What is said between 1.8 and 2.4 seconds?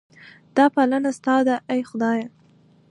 خدایه.